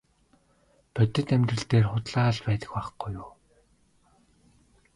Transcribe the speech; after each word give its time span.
Бодит 0.93 1.27
амьдрал 1.35 1.63
дээр 1.69 1.85
худлаа 1.91 2.29
л 2.35 2.41
байдаг 2.47 2.71
байхгүй 2.73 3.11
юу. 3.21 3.31